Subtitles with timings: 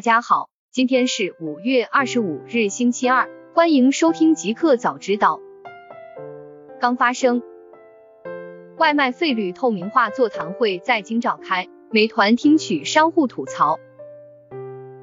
[0.00, 5.40] 大家好，今天是五月二十五日，星期二，欢迎收听极客早知道。
[6.80, 7.42] 刚发生，
[8.78, 13.78] 外卖费率透明化座谈会在京召开，美团听取商户吐槽。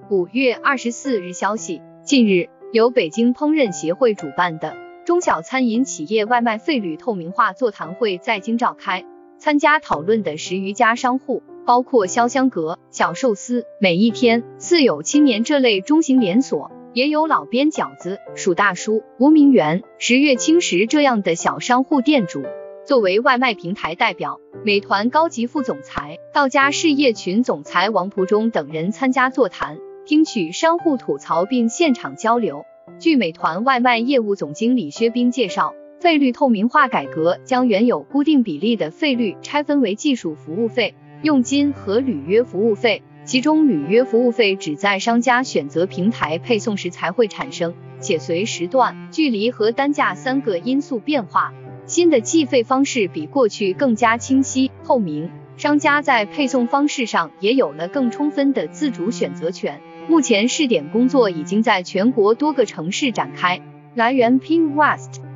[0.09, 4.75] 五月二十四日消息，近日由北京烹饪协会主办的
[5.05, 9.05] 中小餐饮企业外卖费率透明化座谈会在京召开，
[9.37, 11.43] 参加讨论的十余家商户。
[11.65, 22.41] 包括潇湘阁、小寿司、每一天、自有青年这类中型连锁，也有老边饺子、蜀大叔、无名园、十月青食这样的小商户店主。
[22.85, 32.63] 作为外卖平台代表，美团高级副总裁、到家事业群总裁王蒲忠等人参加座谈，听取商户吐槽并现场交流。
[32.97, 40.93] 据美团外卖业务总经理薛兵介绍，费率透明化改革将原有固定比例的费率拆分为技术服务费。
[41.23, 51.51] 佣金和履约服务费，其中履约服务费只在商家选择平台配送时才会产生，且随时段、距离和单价三个因素变化。
[51.87, 59.81] 新的计费方式比过去更加清晰透明，商家在配送方式上也有了更充分的自主选择权。
[60.07, 63.59] 目前试点工作已经在全国多个城市展开。
[63.95, 65.26] 来源：PingWest。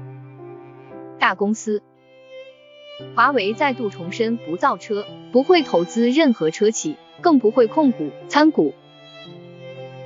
[1.22, 1.84] 大公司。
[3.16, 8.74] 华为再度重申不造车，不会投资任何车企，更不会控股参股。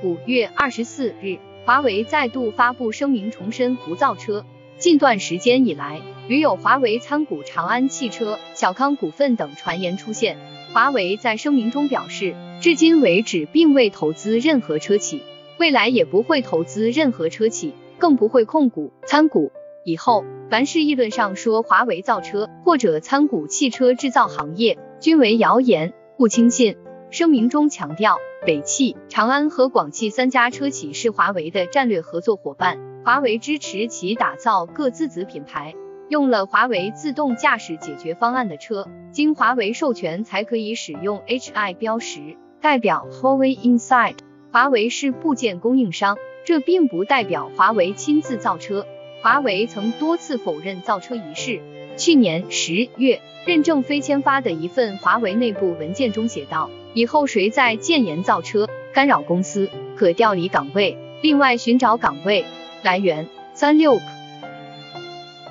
[0.04, 4.44] 五月二十四日，华为再度发布声明，重申不造车。
[4.76, 10.36] 近段时间以来，屡有华为参股长安汽车、小康股份等传言出现。
[10.74, 15.22] 华为在声明中表示，至今为止并未投资任何车企，
[15.58, 19.50] 未来也不会投资任何车企，更不会控股参股。
[19.86, 26.76] 以后，凡是议论上说华为造车或者参股汽车制造行业，均为谣言，不轻信。
[27.12, 35.76] 声明中强调，北汽、长安和广汽三家车企是华为的战略合作伙伴，华为支持其打造各自子品牌。
[36.08, 44.16] 用了华为自动驾驶解决方案的车，经华为授权才可以使用 HI 标识，代表 Huawei Inside。
[44.50, 48.84] 华为是部件供应商，这并不代表华为亲自造车。
[49.26, 51.60] 华为曾多次否认造车一事。
[51.96, 62.44] 去年十月，任正非签发的一份华为内部文件中写道：“以后谁在建言造车，干扰公司，可调离岗位，另外寻找岗位。”
[62.84, 63.98] 来源：三六。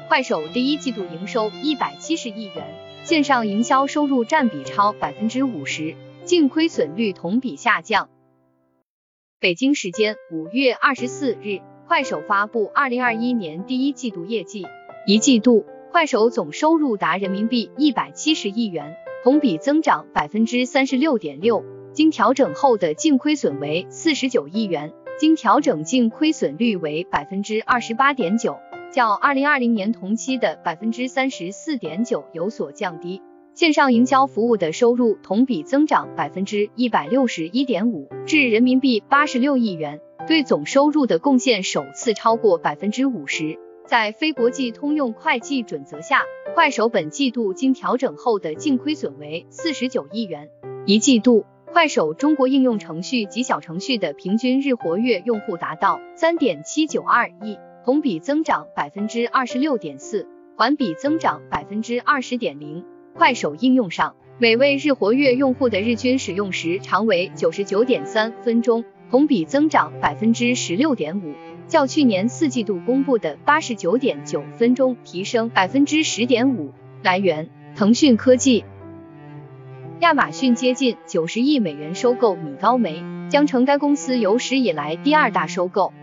[0.08, 8.08] 快手第一季度营收一百七十亿元，线上营销收入占比超百分之五十，净亏损率同比下降。
[9.42, 11.60] 北京时间五月二十四日。
[11.88, 14.66] 快手发布二零二一年第一季度业绩，
[15.06, 21.64] 一季度快手总收入达人民币一百七十亿元，同比增长百分之三十六点六，
[21.94, 28.58] 经调整后的净亏损为四十九亿元，经调整净亏损率为百分之二十八点九，
[28.92, 33.22] 较二零二零年同期的百分之三十四点九有所降低。
[33.54, 40.02] 线上营销服务的收入同比增长百分之一百六十一点五，至人民币八十六亿元。
[40.28, 43.60] 对总收入的贡献首次超过百分之五十。
[43.86, 46.24] 在非国际通用会计准则下，
[46.56, 50.50] 快手本季度经调整后的净亏损为四十九亿元。
[50.88, 62.84] 一季度，快手中国应用程序及小程序的平均日活跃用户达到三点七九二亿，同比增长百分之二十六点四，环比增长百分之二十点零。
[63.14, 68.84] 快手应用上，每位日活跃用户的日均使用时长为九十九点三分钟。
[69.12, 71.34] 同比增长百分之十六点五，
[71.68, 76.72] 较去年四季度公布的八十九点九分钟提升百分之十点五。
[77.04, 78.66] 来源：腾讯科技。
[80.02, 85.94] 亚马逊接近九十亿美元收购米高梅，将成该公司有史以来第二大收购。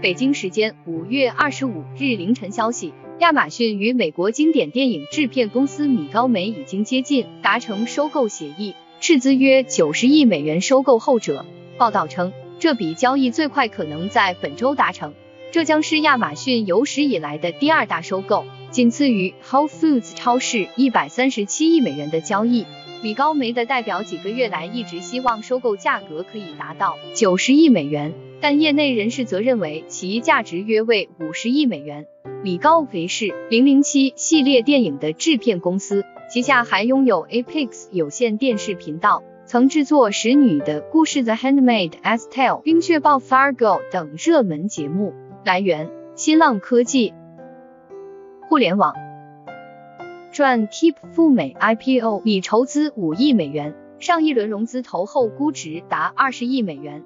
[0.00, 11.44] 北京时间五月二十五日凌晨消息，亚马逊与美国经典电影制片公司米高梅已经接近达成收购协议，斥资约九十亿美元收购后者。
[11.80, 15.14] 报道称，这笔交易最快可能在本周达成，
[15.50, 22.66] 这将是亚马逊有史以来的第二大收购，仅次于 Whole Foods 超市一百三十七亿美元的交易。
[23.02, 28.12] 米高梅的代表几个月来一直希望收购价格可以达到九十亿美元，
[28.42, 32.04] 但业内人士则认为其价值约为五十亿美元。
[32.44, 39.22] 米高梅是零零七系列电影的制片公司，旗下还拥有 Apex 有线电视频道。
[39.50, 45.12] 曾制作《使女的故事》The Handmaid's Tale、冰雪暴 Fargo 等热门节目。
[45.44, 47.12] 来源：新浪科技。
[48.48, 48.94] 互联网
[50.30, 57.02] 赚 Keep 赴美 IPO，拟筹资五亿美元，上一轮融资投后估值达二十亿美元。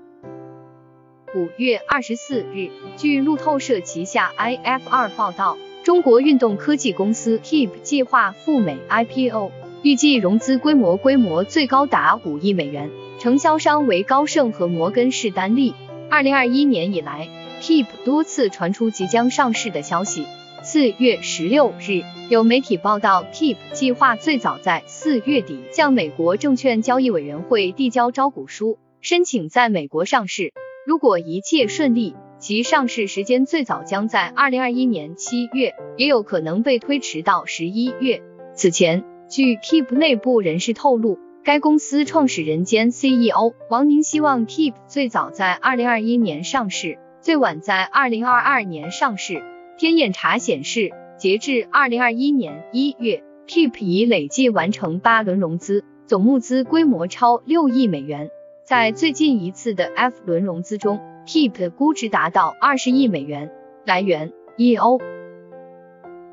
[1.34, 2.68] 五月二十四日，
[2.98, 9.50] 据路透社旗下 IFR 报道，中国运动科技公司 Keep 计划赴美 IPO，
[9.84, 15.74] 预计融资规模规模最高达五亿美元，承销商为高盛和摩根士丹利。
[16.08, 17.28] 二零二一年以来
[17.60, 20.24] ，Keep 多次传出即将上市的消息。
[20.62, 22.00] 四月十六日，
[22.30, 30.54] 有媒体报道，Keep 计划最早在四月底向美国证券交易委员会递交招股书，申请在美国上市。
[30.86, 38.22] 如果一切顺利，其上市时间最早将在二零二一年七月，也有可能被推迟到十一月。
[38.54, 39.04] 此前，
[39.34, 49.42] 据 Keep 内部人士透露，该公司创始人兼 CEO 王宁希望 Keep 最早在二零二一年上市，最晚在二零二二年上市。
[49.76, 58.28] 天眼查显示，截至二零二一年一月，Keep 已累计完成八轮融资，总募资规模超六亿美元。
[58.64, 63.50] 在最近一次的 F 轮融资中，Keep 的估值达到二十亿美元。
[63.84, 65.13] 来源：EO。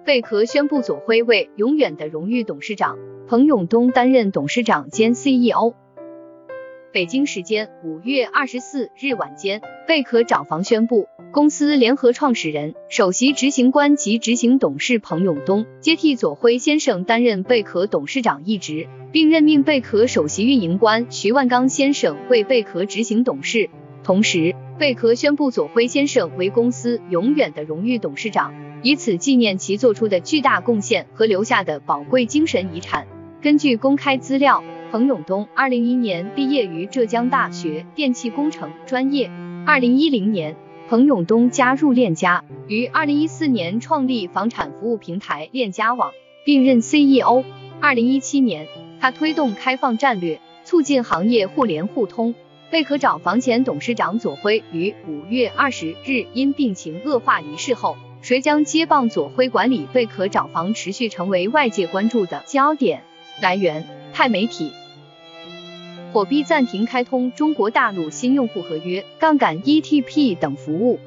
[0.04, 5.76] 贝壳宣布左晖为永远的荣誉董事长，彭永东担任董事长兼 CEO。
[6.92, 23.70] 北京时间五月二十四日晚间，贝壳找房宣布，公司联合创始人、首席执行官及执行董事彭永东接替左晖先生担任贝壳董事长一职，并任命贝壳首席运营官徐万刚先生为贝壳执行董事。
[24.04, 28.52] 同时，贝壳宣布左晖先生为公司永远的荣誉董事长，
[28.84, 33.08] 以此纪念其做出的巨大贡献和留下的宝贵精神遗产。
[33.42, 34.64] 根据公开资料。
[34.92, 39.32] 彭永东，二零一年毕业于浙江大学电气工程专业。
[39.66, 40.58] 二零一零年，
[40.90, 46.12] 彭永东加入链家，于二零一四年创立房产服务平台链家网，
[46.44, 47.46] 并任 CEO。
[47.80, 48.68] 二零一七年，
[49.00, 52.36] 他推动开放战略，促进行业互联互通。
[52.70, 63.02] 贝壳找房前董事长左晖于五月二十日因病情恶化离世后，谁将接棒左晖管理贝壳找房，持续成为外界关注的焦点。
[63.42, 63.84] 来源：
[64.14, 64.72] 钛媒体。
[66.14, 71.00] 火币暂停开通中国大陆新用户合约、杠杆 ETP 等服务。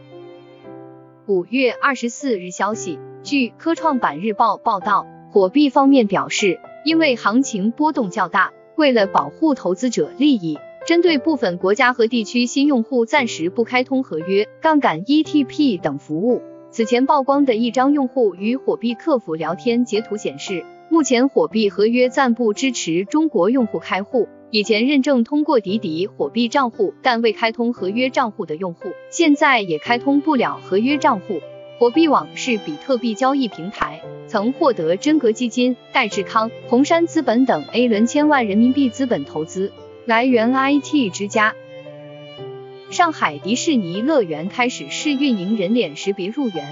[1.27, 16.43] 五月二十四日消息，据科创板日报报道，火币方面表示，因为行情波动较大，为了保护投资者利益，针对部分国家和地区新用户暂时不开通合约、杠杆 ETP 等服务。
[16.75, 24.27] 此前曝光的一张用户与火币客服聊天截图显示，目前火币合约暂不支持中国用户开户。
[24.51, 31.39] 以前认证通过滴滴火币账户但未开通合约账户的用户，现在也开通不了合约账户。
[31.79, 39.71] 火币网是比特币交易平台，曾获得真格基金、戴志康、红杉资本等 A 轮千万人民币资本投资。
[40.07, 41.55] 来源：IT 之家。
[42.95, 46.65] 上海迪士尼乐园开始试运营人脸识别入园。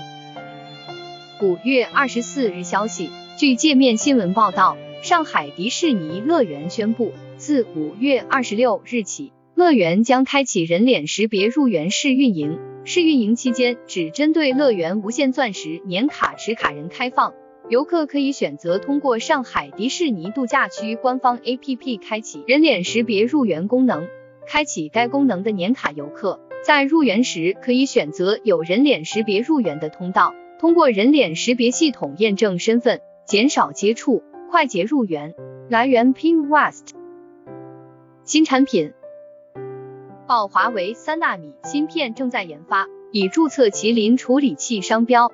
[1.43, 7.13] 五月二十四日消息，据界面新闻报道，上海迪士尼乐园宣布。
[7.39, 12.57] 自五月二十六日起，乐园将开启人脸识别入园试运营。
[12.85, 17.35] 试运营期间，只针对乐园无限钻石年卡持卡人开放。
[17.69, 24.07] 游客可以选择通过上海迪士尼度假区官方 APP 开启人脸识别入园功能。
[24.47, 35.35] 开启该功能的年卡游客，在入园时可以选择有人脸识别入园的通道，通过人脸识别系统验证身份，减少接触，快捷入园。
[35.69, 36.91] 来源：Pinwest。
[38.25, 38.93] 新产品，
[40.27, 45.33] 报华为三纳米芯片正在研发，已注册麒麟处理器商标。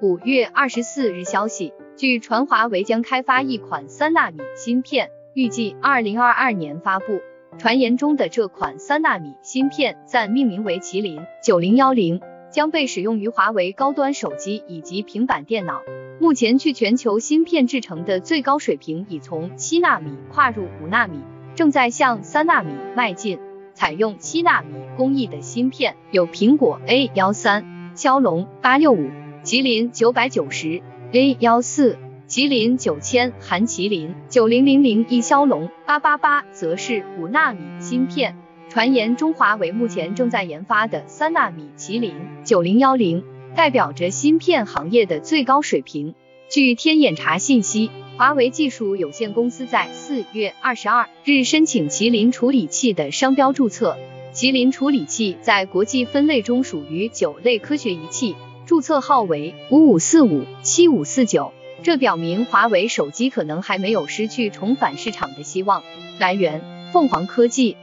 [0.00, 7.20] 五月二十四日消息，据传华为将开发一款三纳米芯片，预计二零二二年发布。
[7.58, 12.20] 传言中的这款三纳米芯片暂命名为麒麟九零幺零，
[12.52, 15.82] 将被使用于华为高端手机以及平板电脑。
[16.20, 21.18] 目前，去全球芯片制成的最高水平已从七纳米跨入五纳米。
[21.56, 23.40] 正在向三纳米迈进，
[23.74, 29.10] 采用七纳米工艺的芯片有苹果 A 幺三、骁龙八六五、
[29.42, 38.36] 麒麟九百九十、A 幺四、麒麟九千含麒麟九零零零一、骁龙八八八，则是五纳米芯片。
[38.68, 42.12] 传言中华为目前正在研发的三纳米麒麟
[42.44, 43.24] 九零幺零，
[43.56, 46.14] 代表着芯片行业的最高水平。
[46.50, 47.90] 据天眼查信息。
[48.18, 53.96] 华为技术有限公司在四月二十二日申请麒麟处理器的商标注册。
[54.34, 58.34] 麒麟处理器在国际分类中属于九类科学仪器，
[58.66, 61.52] 注册号为五五四五七五四九。
[61.82, 65.82] 这表明华为手机可能还没有失去重返市场的希望。
[66.18, 67.76] 来源：凤凰科技。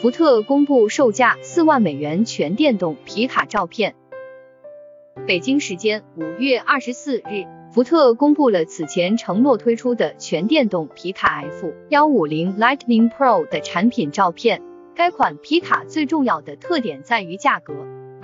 [0.00, 3.94] 福特公布售价四万美元全电动皮卡照片。
[5.26, 14.62] 北京时间五月二十四日，福特公布了此前承诺推出的全电动皮卡 F 幺五零 Lightning Pro 的产品照片。
[14.96, 17.74] 该款皮卡最重要的特点在于价格。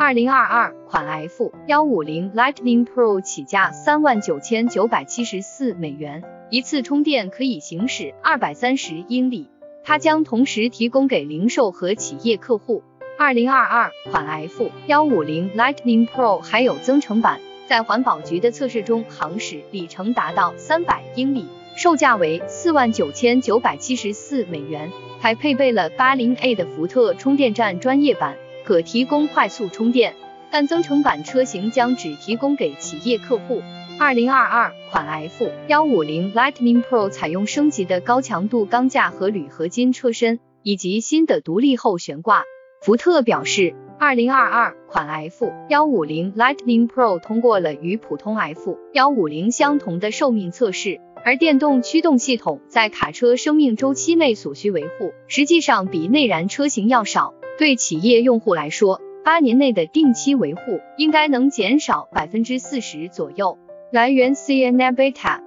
[0.02, 9.50] 二零二二款 F 幺五零 Lightning Pro 起价三万九千九百七十四美元，一次充电可以行驶二百三十英里。
[9.85, 12.83] 它将同时提供给零售和企业客户。
[13.19, 17.38] 二零二二款 F 幺五零 Lightning Pro 还有增程版，
[17.69, 21.45] 在环保局的测试中行驶里程达到三百英里，
[21.76, 24.90] 售价为四万九千九百七十四美元，
[25.21, 28.38] 还配备了八零 A 的福特充电站专业版。
[28.71, 30.15] 可提供快速充电，
[30.53, 33.61] 但增程版车型将只提供给企业客户。
[33.99, 42.45] 二零二二款 F 幺五零 Lightning Pro 采用升级的高强度钢架和铝合金车身，以及新的独立后悬挂。
[42.81, 57.35] 福特表示，二零二二款 F 幺五零 Lightning Pro 通过了与普通 F 幺五零相同的寿命测试，而电动驱动系统在卡车生命周期内所需维护，实际上比内燃车型要少。
[57.61, 63.59] 对企业用户来说，八年内的定期维护应该能减少百分之四十左右。
[63.93, 65.43] 来源：CNN Beta。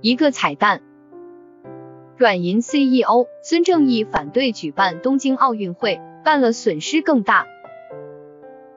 [0.00, 0.82] 一个彩蛋，
[2.16, 7.46] 软银 CEO 孙正义反对举办东京奥运会，办了损失更大。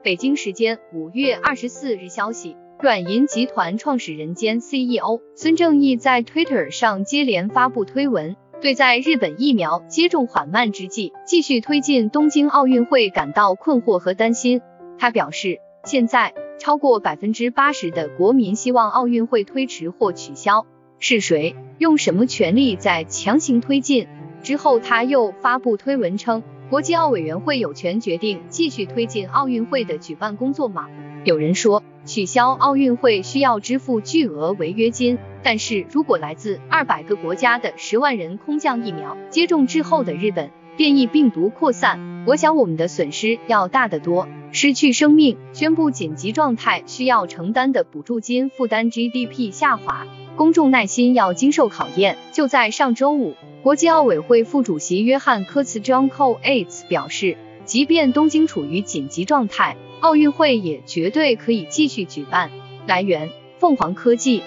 [0.02, 8.34] 北京时间五月二十四日消息，软银集团创始人兼 CEO 孙正义在 Twitter 上接连发布推文。
[8.60, 14.60] 对在日本疫苗接种缓慢之际，继续推进东京奥运会感到困惑和担心。
[14.98, 20.66] 他表示，现在超过百分之八十的国民希望奥运会推迟或取消。
[20.98, 24.06] 是谁用什么权利在强行推进？
[24.42, 30.86] 之后他又发布推文称，国际奥委员会有权决定继续推进奥运会的举办工作吗？
[31.24, 35.16] 有人说，取消奥运会需要支付巨额违约金。
[35.44, 44.26] 但是如果来自二百个国家的十万人空降疫苗接种之后的日本变异病毒扩散，我想我们的损失要大得多。
[44.50, 52.18] 失去生命，宣布紧急状态需要承担的补助金负担 GDP 下滑，公众耐心要经受考验。
[52.32, 62.50] 就在上周五，国际奥委会副主席约翰科茨 John Coates 表示，即便东京处于紧急状态，奥运会也绝对可以继续举办。
[62.86, 64.42] 来源：凤凰科技。